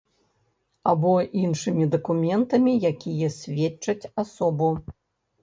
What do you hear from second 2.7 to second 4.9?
якія сведчаць асобу.